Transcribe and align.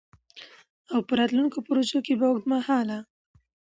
او 0.91 0.99
په 1.07 1.13
راتلونکو 1.19 1.57
پروژو 1.67 1.99
کي 2.05 2.13
به 2.19 2.25
د 2.27 2.29
اوږدمهاله 2.29 2.99